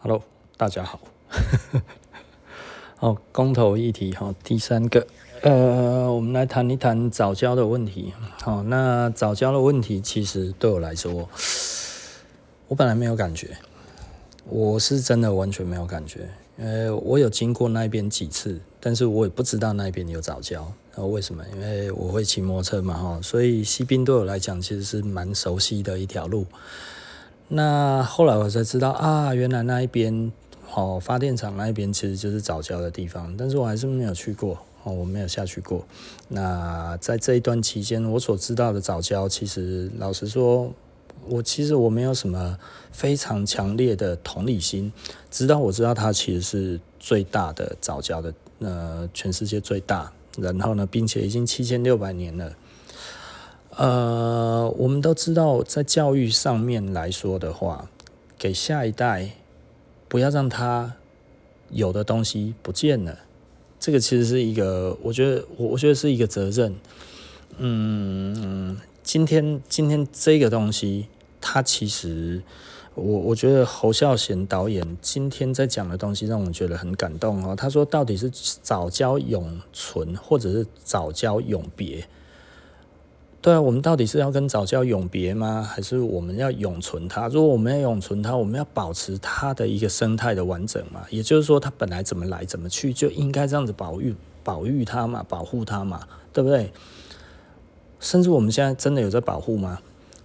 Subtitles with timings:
[0.00, 0.22] Hello，
[0.56, 1.00] 大家好。
[2.94, 5.04] 好， 公投议题哈，第三个，
[5.42, 8.12] 呃，我们来谈一谈早教的问题。
[8.40, 11.28] 好，那早教的问题其实对我来说，
[12.68, 13.58] 我本来没有感觉，
[14.44, 16.28] 我是真的完全没有感觉。
[16.58, 20.72] 呃，我有经过那边几次，但是我也不知道那边有早教。
[20.94, 21.44] 然后为什么？
[21.52, 26.46] 因为我会骑摩托车嘛，哈，所以西滨对我来讲其实是蛮熟悉的一条路。
[27.48, 30.30] 那后来我才知道啊，原来那一边
[30.74, 35.84] 哦，发电厂那一边其实就是早教的地方，但是我还是没有去过哦，我没有下去过。
[36.28, 40.70] 那在这一段期间，我所知道的早教，其实老实说，
[41.26, 42.58] 我其实我没有什么
[42.92, 44.92] 非常强烈的同理心，
[45.30, 52.52] 直到我知道它其实是最大的早教的，呃，全世界最大，然后呢，并且已经七千六百年了。
[53.78, 57.88] 呃，我们都知道，在教育上面来说的话，
[58.36, 59.30] 给下一代
[60.08, 60.94] 不要让他
[61.70, 63.20] 有的东西不见了，
[63.78, 66.74] 这个其实是一个，我觉得，我我觉得是一个责任。
[67.58, 71.06] 嗯，今天今天这个东西，
[71.40, 72.42] 它其实，
[72.96, 77.54] 我我觉得侯孝贤导演今天在讲的东西，让我觉得很感动哦。
[77.54, 78.28] 他说，到底是
[78.60, 82.04] 早教永存，或者是早教永别？
[83.40, 85.62] 对啊，我们到底是要跟早教永别吗？
[85.62, 87.28] 还是我们要永存它？
[87.28, 91.06] 如果我们要永存它，我们要保持它的一个生态的完整嘛？
[91.08, 96.00] 也就是说，它本来怎么来怎么去，就应该这样子保育、保育它嘛，保护它嘛，
[96.32, 96.72] 对不对？
[98.00, 99.78] 甚至我们现在真的有在保护吗？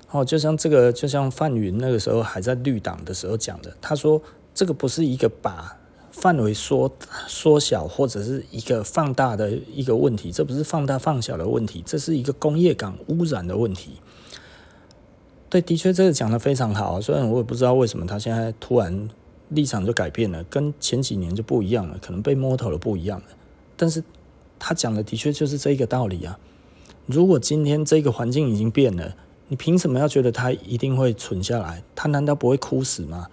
[0.09, 4.19] 哦，就像这个，就像范云那个时候还在绿党的时候讲的，他说
[4.55, 5.77] 这个不是一个把。
[6.13, 6.89] 范围缩
[7.27, 13.93] 缩小或者是一个放大的一个问题，这不是放大放小的问题，这是一个工业港污染的问题。
[15.49, 19.09] 对，的确这个讲得非常好，虽然我也不知道为什么他现在突然
[19.49, 23.25] 立场就改变了，跟前几年就不一样了，可能被摸头了不一样了。
[23.75, 24.03] 但是
[24.57, 26.39] 他讲的的确就是这个道理啊。
[27.07, 29.15] 如果今天这个环境已经变了，
[29.49, 31.83] 你凭什么要觉得它一定会存下来？
[31.93, 33.27] 它难道不会枯死吗？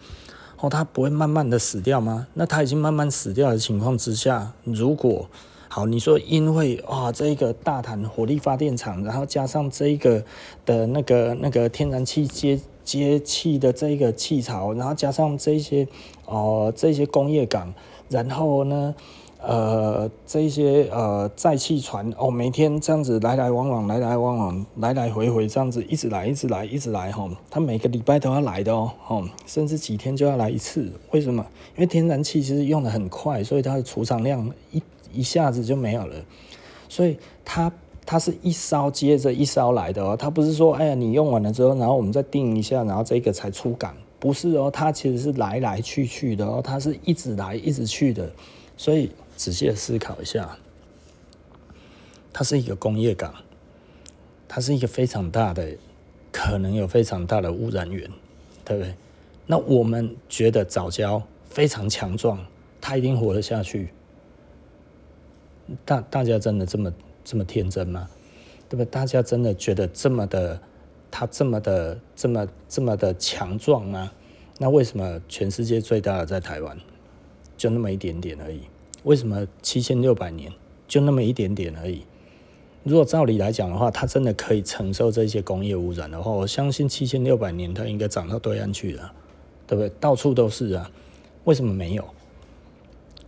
[0.60, 2.26] 哦，它不会慢慢的死掉吗？
[2.34, 5.26] 那它已经慢慢死掉的情况之下，如果
[5.68, 10.22] 好，你说因为啊这一个大潭火力发电厂，然后加上这一个
[10.66, 15.86] 的那个那个天然气接接气的这个气槽，然后加上这些
[16.26, 17.72] 哦、呃、这些工业港，
[18.08, 18.94] 然后呢？
[19.42, 27.26] 呃，这些呃载气船哦，每天这样子来来往往，来来往往，来来回回这样子一直来，一直来，一直来哈。
[27.48, 30.92] 它每个礼拜都要来的哦，哦，甚至几天就要来一次。
[31.12, 31.42] 为什么？
[31.74, 36.14] 因为天然气其实用的很快，所以它的储藏量一一下子就没有了。
[36.86, 37.72] 所以它
[38.04, 48.30] 它是一烧接着一烧来的哦，它不是说哎呀你用完了之后，然后我们再定一下，然后这个才出港，不是哦，它其实是来来去去的哦，它是一直来一直去的，
[48.76, 49.10] 所以。
[49.40, 50.58] 仔细的思考一下，
[52.30, 53.34] 它是一个工业港，
[54.46, 55.78] 它是一个非常大的，
[56.30, 58.06] 可能有非常大的污染源，
[58.66, 58.94] 对不对？
[59.46, 62.44] 那我们觉得早教非常强壮，
[62.82, 63.88] 它一定活得下去。
[65.86, 66.92] 大大家真的这么
[67.24, 68.10] 这么天真吗？
[68.68, 68.90] 对不对？
[68.90, 70.60] 大家真的觉得这么的，
[71.10, 74.12] 它这么的这么这么的强壮吗？
[74.58, 76.78] 那为什么全世界最大的在台湾，
[77.56, 78.60] 就那么一点点而已？
[79.04, 80.52] 为什么七千六百年
[80.86, 82.02] 就那么一点点而已？
[82.82, 89.12] 如果照理来讲的话，它真的可以承受这些工业污染的话，我相信七千六百年它应该长到对岸去了，
[89.66, 89.92] 对不对？
[90.00, 90.90] 到处都是啊，
[91.44, 92.04] 为什么没有？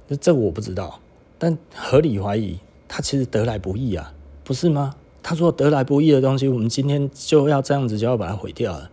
[0.08, 1.00] 这这我不知道，
[1.38, 2.58] 但合理怀疑
[2.88, 4.96] 它其实得来不易啊，不是吗？
[5.22, 8.90] 他说得来不易的东西，我们今天就要这样子就要把它毁掉了。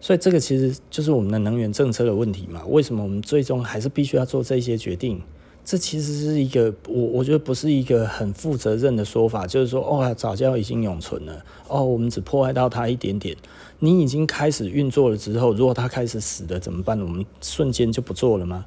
[0.00, 2.64] 所以这个其实就是我们的能源政策的问题嘛？
[2.66, 5.20] 为什么我们最终还是必须要做这些决定？
[5.64, 13.36] 这其实是一个我我觉得不是一个很负责任的说法，就是说哦，早教已经永存了，哦，我们只破坏到它一点点。
[13.78, 17.00] 你已经开始运作了之后，如果它开始死了怎么办？
[17.00, 18.64] 我们瞬间就不做了吗？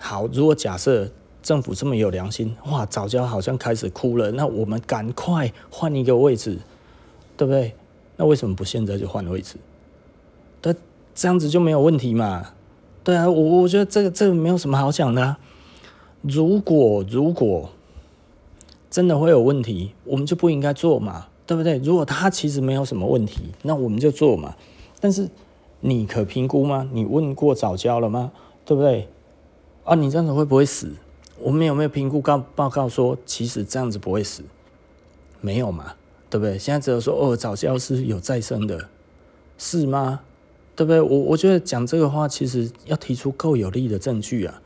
[0.00, 1.08] 好，如果假设
[1.42, 6.58] 政府这么有良心，哇，早教好像开始哭了，那我们赶快换一个位置，
[7.36, 7.74] 对不对？
[8.16, 9.56] 那为什么不现在就换位置？
[10.60, 10.74] 对，
[11.14, 12.50] 这样子就没有问题嘛？
[13.02, 15.36] 对啊，我我觉得这个这个没有什么好讲的。
[16.22, 17.70] 如果如果
[18.90, 21.78] 真的会有问题，我们就不应该做嘛，对不对？
[21.78, 24.56] 如果他其实没有什么问题，那我们就做嘛。
[25.00, 25.28] 但是
[25.80, 26.88] 你可评估吗？
[26.92, 28.32] 你问过早教了吗？
[28.64, 29.08] 对不对？
[29.84, 30.90] 啊，你这样子会不会死？
[31.40, 34.42] 我们有没有评估告报告说，其实这样子不会死？
[35.40, 35.94] 没有嘛，
[36.28, 36.58] 对不对？
[36.58, 38.88] 现在只有说哦，早教是有再生的，
[39.56, 40.20] 是吗？
[40.74, 41.00] 对不对？
[41.00, 44.60] 我我觉得讲这个话，其实要提出够有力的证据啊。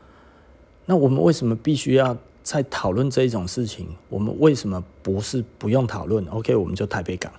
[0.85, 3.87] 那我们为什么必须要再讨论这一种事情？
[4.09, 7.31] 我们为什么不是不用讨论？OK，我们就台北港，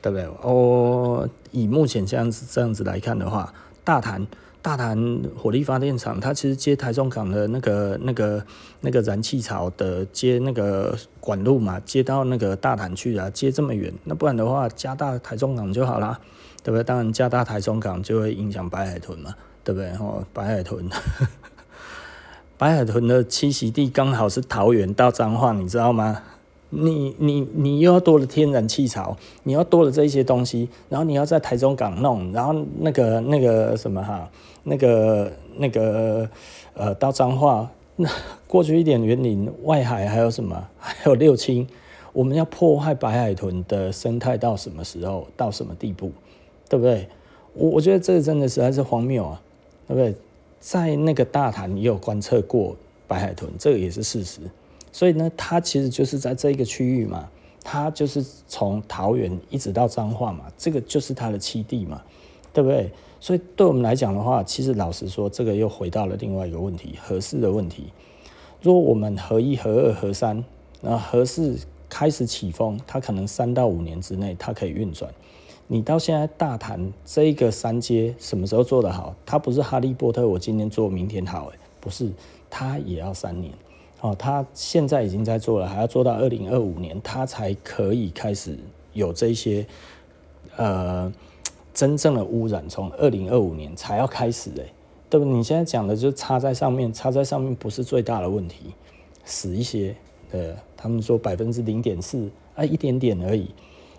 [0.00, 0.26] 对不对？
[0.42, 3.52] 哦，以目前这样子这样子来看的话，
[3.84, 4.26] 大潭。
[4.62, 8.44] 大潭火力发电厂，它其实接台中港的那个、那个、
[8.80, 16.18] 那个燃气槽的接那个管路嘛，接到那个大潭去啊，接这么远，那不然的话加大台中港就好啦，
[16.64, 16.82] 对不对？
[16.82, 19.32] 当然加大台中港就会影响白海豚嘛，
[19.62, 19.88] 对不对？
[20.00, 20.90] 哦，白海豚，
[22.58, 26.22] 白海豚的栖息地刚好是桃园到彰化，你知道吗？
[26.70, 34.28] 你你你又要多了天然气槽，你要多了这一些东西，然后你要在台中港弄，然后那个那个什么哈，
[34.64, 36.28] 那个那个
[36.74, 38.08] 呃，到彰化那
[38.48, 40.66] 过去一点园林外海还有什么？
[40.78, 41.66] 还有六轻，
[42.12, 45.28] 我们要破坏白海豚的生态到什么时候？
[45.36, 46.10] 到什么地步？
[46.68, 47.08] 对不对？
[47.54, 49.40] 我我觉得这个真的实在是荒谬啊，
[49.86, 50.14] 对不对？
[50.60, 52.76] 在那个大潭也有观测过
[53.06, 54.40] 白海豚，这个也是事实。
[54.92, 57.28] 所以呢，它其实就是在这个区域嘛，
[57.62, 62.02] 它就是从桃园一直到彰化嘛，这个就是它的栖地嘛，
[62.52, 62.90] 对不对？
[63.20, 67.84] 所以对我们来讲的话，其实老实说，这个又回到了另外一个问题，合适的问题。
[68.62, 70.44] 如果我们合一、合二、合三，
[70.80, 71.58] 那合四
[71.88, 75.12] 开始起风，它可能三到五年之内它可以运转。
[75.68, 79.14] 你到现在大谈这个三阶什么时候做得好？
[79.24, 82.12] 它不是哈利波特，我今天做明天好，诶，不是，
[82.48, 83.52] 它也要三年。
[84.00, 88.56] 哦，他现在已经在做了，还要做到二零二五年，他才可以开始
[88.92, 89.66] 有这些
[90.56, 91.12] 呃
[91.72, 94.72] 真正的污染，从二零二五年才要开始哎，
[95.08, 95.24] 对不？
[95.24, 98.74] 你现在讲的就插在上面，插在上面不是最大的问题，
[99.24, 99.96] 死一些，
[100.30, 103.48] 呃，他们说百分之零点四啊，一点点而已，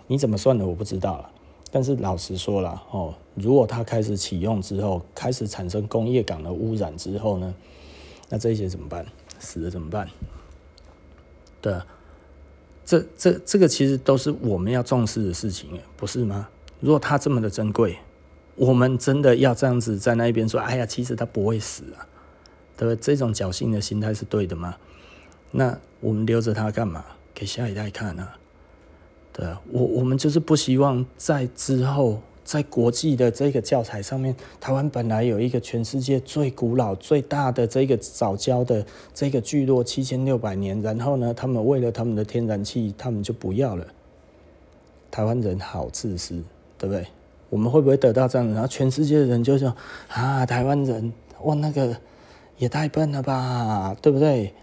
[0.06, 1.30] 你怎么算的我不知道了。
[1.70, 7.54] 但是老实说了哦，如果它开始启用之后，开始产生工业港的污染之后呢，
[8.28, 9.04] 那这些怎么办？
[9.38, 10.08] 死了怎么办？
[11.60, 11.74] 对，
[12.84, 16.48] 这这这个其实都是我们要重视的事情，不是吗？
[16.80, 17.98] 如果它这么的珍贵，
[18.54, 22.06] 我们真的要这样子在那一边说，哎呀，其实它不会死啊，
[22.76, 22.96] 对不对？
[22.96, 24.76] 这种侥幸的心态是对的吗？
[25.50, 27.04] 那我们留着它干嘛？
[27.34, 28.37] 给下一代看啊？
[29.38, 32.18] 对，我我们就是不希望在之后。
[32.48, 38.82] 在国际的这个教材上面，台湾本来有一个全世界最古老、最大的这个早教的
[39.12, 40.80] 这个聚落，七千六百年。
[40.80, 43.86] 然后呢，他们为了他们的天然气，他们就不要了。
[45.10, 46.42] 台湾人好自私，
[46.78, 47.06] 对不对？
[47.50, 48.48] 我们会不会得到这样？
[48.54, 49.76] 然后全世界的人就说：
[50.08, 51.12] 啊，台湾人
[51.42, 51.94] 哇，那个
[52.56, 54.54] 也太笨了吧，对不对？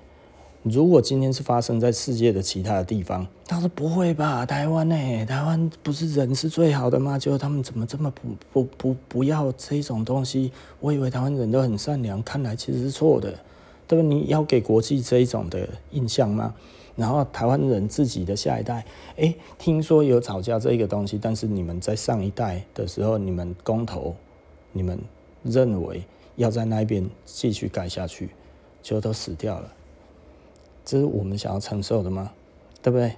[0.66, 4.44] 如果今天是发生在世界的其他的地方，他说不会吧？
[4.48, 4.96] 台湾呢？
[5.28, 7.20] 台湾不是人是最好的吗？
[7.20, 10.52] 结果他们怎么这么不不不不要这种东西？
[10.80, 13.32] 我以为台湾人都很善良，看来其实是错的，
[13.88, 14.08] 对吧？
[14.08, 16.52] 你要给国际这一种的印象吗？
[16.96, 18.84] 然后台湾人自己的下一代，
[19.18, 24.16] 诶，听说有吵架这个东西，但是你们在上一代的时候，你们公投，
[24.72, 24.98] 你们
[25.44, 26.04] 认为
[26.38, 28.32] 要在那边继续盖下去，
[28.82, 29.72] 就都死掉了。
[30.86, 32.32] 这是我们想要承受的吗？
[32.82, 33.14] 对不对？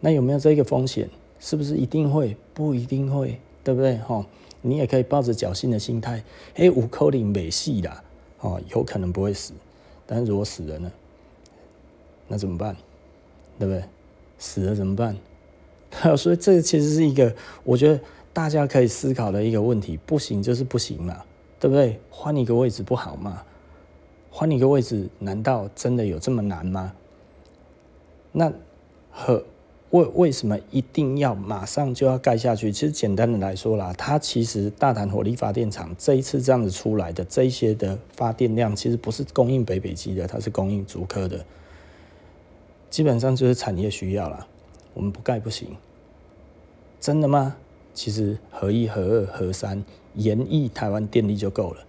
[0.00, 1.08] 那有没有这个风险？
[1.38, 2.36] 是不是一定会？
[2.52, 3.96] 不一定会，对不对？
[3.98, 4.26] 哈，
[4.60, 6.22] 你也可以抱着侥幸的心态，
[6.56, 8.02] 哎，五口令没戏啦，
[8.40, 9.52] 哦，有可能不会死，
[10.06, 10.90] 但是如果死了呢？
[12.28, 12.76] 那怎么办？
[13.58, 13.84] 对不对？
[14.38, 15.16] 死了怎么办？
[16.16, 18.00] 所以这其实是一个我觉得
[18.32, 19.98] 大家可以思考的一个问题。
[20.06, 21.22] 不行就是不行嘛，
[21.60, 22.00] 对不对？
[22.10, 23.42] 换一个位置不好吗？
[24.30, 26.92] 换一个位置，难道真的有这么难吗？
[28.32, 28.52] 那
[29.10, 29.44] 和
[29.90, 32.72] 为为什么一定要马上就要盖下去？
[32.72, 41.44] 其实简单的来说啦，它其实大潭火力发电厂这一次这样子出来的这一些的发电量，其实不是供应北北基的，它是供应竹科的，
[42.88, 44.46] 基本上就是产业需要啦。
[44.94, 45.76] 我们不盖不行，
[46.98, 47.56] 真的吗？
[47.92, 49.84] 其实核一、核二、核三，
[50.14, 51.84] 延役台湾电力就够了。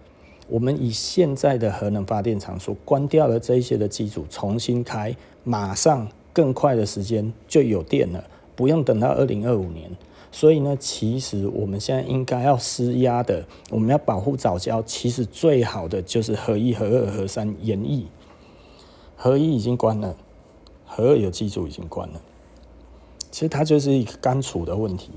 [0.48, 6.06] 我们以现在的核能发电厂所关掉了这一些的机组重新开，马上。
[6.34, 8.22] 更快的时间就有电了，
[8.54, 9.90] 不用等到二零二五年。
[10.30, 18.08] 所以呢，其实我们现在应该要施压的，我们要保护藻礁，其实最好的就是核一、核二、核三延役。
[19.16, 20.16] 核一已经关了，
[20.84, 22.20] 核二有机组已经关了。
[23.30, 25.12] 其实它就是一个干储的问题。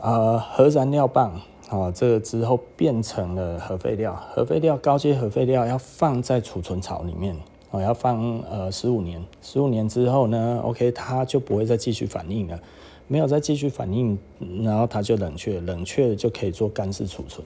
[0.00, 7.36] 呃，核燃料棒啊，这个之后变成了核废料，核废料高阶核废料要放在储存槽里面。
[7.74, 12.60] 我要放呃十五年，十五年之后呢，OK，它就不会再继续反应了。
[13.08, 14.16] 没有再继续反应，
[14.62, 17.44] 然后它就冷却，冷却就可以做干式储存。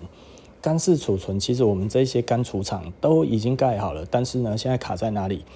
[0.61, 5.47] 干式储存其实我们这些干储厂都已经盖好了，但是呢，现在卡在哪里？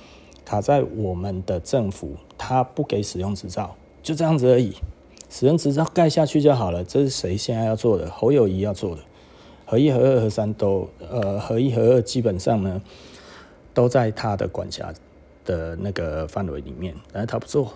[0.43, 4.73] 卡在我们的政府，它不给使用执照，就这样子而已。
[5.29, 6.83] 使用执照盖下去就好了。
[6.83, 8.11] 这是谁现在要做的？
[8.11, 9.03] 侯友谊要做的。
[9.67, 12.83] 核一、核二、核三都，呃，核一、核二基本上呢，
[13.75, 14.93] 都在他的管辖
[15.45, 17.75] 的那个范围里面，但是他不做。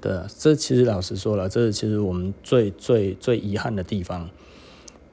[0.00, 4.28] 对，这其实老实说了，这是其实我们最最最遗憾的地方，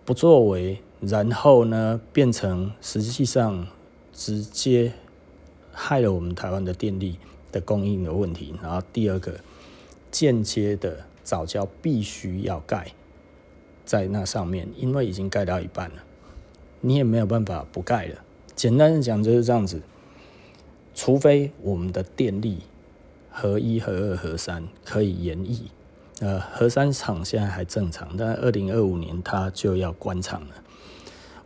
[0.05, 3.67] 不作为，然后呢，变成实际上
[4.13, 4.93] 直接
[5.71, 7.17] 害了我们台湾的电力
[7.51, 8.55] 的供应的问题。
[8.61, 9.33] 然后第二个，
[10.09, 12.93] 间接的早教必须要盖
[13.85, 16.03] 在那上面，因为已经盖到一半了，
[16.79, 18.15] 你也没有办法不盖了。
[18.55, 19.81] 简单的讲就是这样子，
[20.93, 22.59] 除非我们的电力。
[23.35, 25.63] 核一、核二、核三可以延役，
[26.19, 30.49] 呃，核三厂现在还正常，但二零二五年它就要关厂了。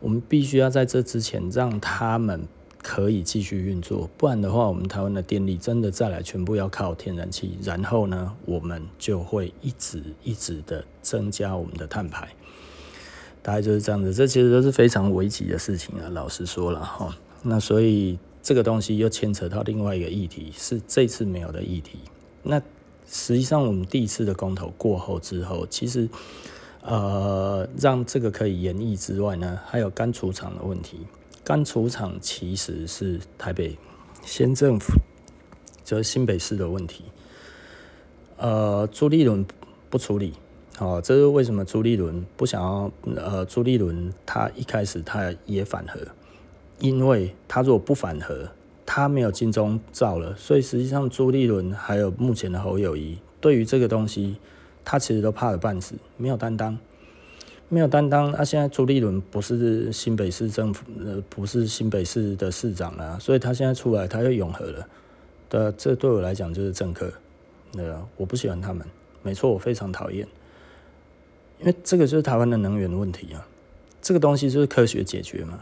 [0.02, 2.46] 我们必须要在这之前让他们
[2.84, 12.28] 可以继续运作，不然的话，我们台湾的电力真的再来全部要靠天然气，然后呢，我们就会一直一直的增加我们的碳排，
[13.42, 14.14] 大概就是这样子。
[14.14, 17.18] 这其实都是非常危急的事情啊，老实说了哈。
[17.44, 18.20] 那所以。
[18.48, 22.00] 这个东西又牵扯到另外一个议题，是这次没有的议题。
[22.44, 22.62] 那
[23.06, 26.08] 实际上，我们第一次的公投过后之后，其实
[26.82, 31.00] 呃，让这个可以延役之外呢，还有干储场的问题。
[31.44, 33.78] 干储场其实是台北
[34.24, 34.94] 县政府，
[35.84, 37.04] 就是新北市的问题。
[38.38, 39.46] 呃，朱立伦
[39.90, 40.32] 不处理，
[40.80, 41.66] 哦，这是为什么？
[41.66, 42.90] 朱立伦不想要？
[43.18, 46.00] 呃，朱立伦他一开始他也反核。
[46.80, 48.48] 因为他如果不反核，
[48.86, 54.38] 他没有金钟罩了，所以实际上朱立伦还有目前的侯友谊，对于这个东西，
[54.86, 56.78] 他其实都怕得半死，没有担当，
[57.68, 58.32] 没有担当。
[58.32, 64.88] 那、现在朱立伦不是新北市政府，呃，不是新北市的市长了，所以他现在出来，他又永和了。
[65.50, 67.12] 对，这对我来讲就是政客，
[67.72, 68.86] 对啊，我不喜欢他们，
[69.24, 70.28] 没错，我非常讨厌，
[71.60, 73.48] 因为这个就是台湾的能源问题啊，
[74.02, 75.60] 这个东西就是科学解决嘛。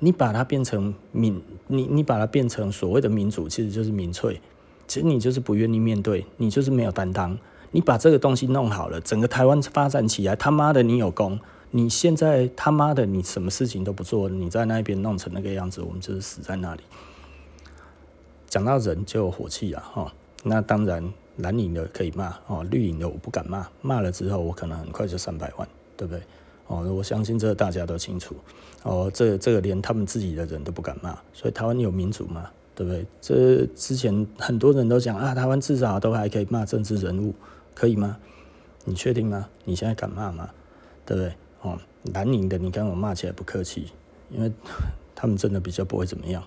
[0.00, 4.40] 你把它变成民，你你把它变成所谓的民主，其实就是民粹。
[4.88, 7.38] 其实你就是不愿意面对，你就是没有担当。
[7.70, 11.38] 你把这个东西弄好了，整个台湾发展起来，他妈的你有功。
[11.70, 16.80] 你现在他妈的你什么事情都不做，你在那边弄成那个样子，我们就是死在那里。
[18.48, 20.12] 讲到人就有火气了哈。
[20.42, 26.20] 那当然蓝营的可以骂哦，绿营的我不敢骂，骂了之后我可能很快就三百万，对不对？
[26.70, 28.36] 哦，我相信这大家都清楚。
[28.84, 32.48] 哦，这个、这个连他们自己的人都不敢骂，所以台湾有民主吗？
[32.76, 33.04] 对不对？
[33.20, 37.34] 这之前很多人都讲啊，台湾至少都还可以骂政治人物，
[37.74, 38.16] 可以吗？
[38.84, 39.48] 你确定吗？
[39.64, 40.48] 你现在敢骂吗？
[41.04, 41.34] 对不对？
[41.62, 41.76] 哦，
[42.14, 43.88] 蓝营的你跟我骂起来不客气，
[44.30, 44.50] 因为
[45.14, 46.42] 他们真的比较不会怎么样，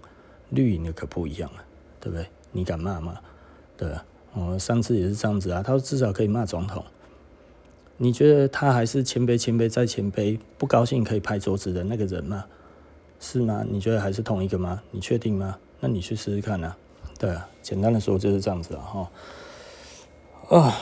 [0.51, 1.59] 绿营的可不一样啊，
[1.99, 2.25] 对不对？
[2.53, 3.19] 你敢骂吗？
[3.75, 3.89] 对，
[4.33, 6.83] 哦，上次也是这样子啊，他说至少可以骂总统。
[7.97, 12.43] 你觉得他还是谦卑、谦卑再谦卑，不高兴可以拍桌子的那个人吗？
[13.19, 13.63] 是吗？
[13.69, 14.81] 你觉得还是同一个吗？
[14.91, 15.57] 你确定吗？
[15.79, 16.75] 那你去试试看啊。
[17.17, 18.81] 对啊，简单的说就是这样子了。
[18.81, 19.12] 哈。
[20.50, 20.75] 啊，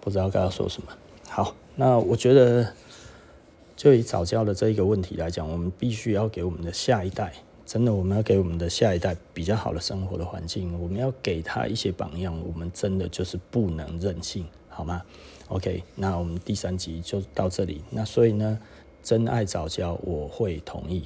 [0.00, 0.88] 不知道该要说什么。
[1.28, 2.66] 好，那我觉得
[3.76, 7.32] 就以早教的这一个问题来讲，我们必须要给我们的下一代，
[7.64, 12.36] 真的，我们要给我们的下一代比较好的生活的环境，我们要给他一些榜样。
[12.44, 15.02] 我们真的就是不能任性，好吗
[15.48, 17.82] ？OK，那我们第三集就到这里。
[17.90, 18.58] 那所以呢，
[19.02, 21.04] 真爱早教，我会同意。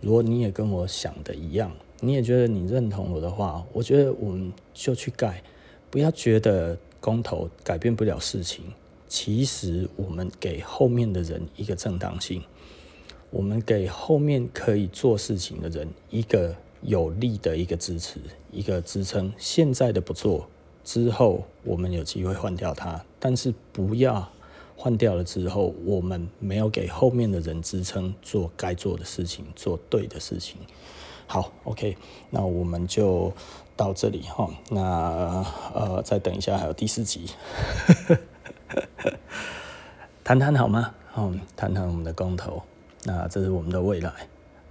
[0.00, 5.42] 如果你也跟我想的一样，你也觉得你认同我的话，我觉得我们就去盖。
[5.90, 8.64] 不要觉得公投改变不了事情。
[9.06, 12.42] 其实我们给后面的人一个正当性，
[13.30, 18.18] 我们给后面可以做事情的人一个有力的一个支持，
[18.50, 19.32] 一个支撑。
[19.38, 20.48] 现在的不做。
[20.84, 24.28] 之后我们有机会换掉它，但是不要
[24.76, 30.58] 换掉了之后，我们没有给后面的人支撑做该做的事情，做对的事情。
[31.26, 31.96] 好，OK，
[32.28, 33.32] 那我们就
[33.74, 34.50] 到这里哈。
[34.68, 37.30] 那呃，再等一下还有第四集，
[40.22, 40.94] 谈谈好吗？
[41.16, 42.62] 嗯，谈谈我们的公投。
[43.04, 44.12] 那这是我们的未来，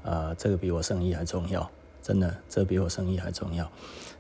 [0.04, 1.68] 呃，这个比我生意还重要，
[2.04, 3.68] 真的，这比我生意还重要，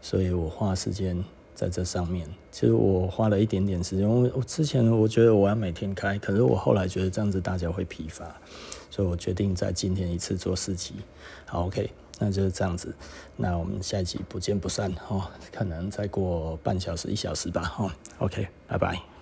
[0.01, 1.23] 所以我花时间。
[1.63, 4.05] 在这上面，其实我花了一点点时间。
[4.05, 8.25] 我我之前我觉得我要每天开，可是我后来觉得这样子大家会疲乏，
[8.89, 10.95] 所以我决定在今天一次做四期。
[11.45, 11.89] 好，OK，
[12.19, 12.93] 那就是这样子。
[13.37, 17.73] 那我们下一集不见不散哦，可能再过半小时一小时吧。
[17.79, 17.89] 哦
[18.19, 19.12] ，OK，拜拜。